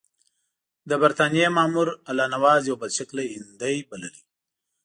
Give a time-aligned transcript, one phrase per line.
[0.89, 4.15] د برټانیې مامور الله نواز یو بدشکله هندی بللی.